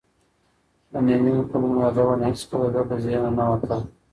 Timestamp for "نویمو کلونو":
1.07-1.75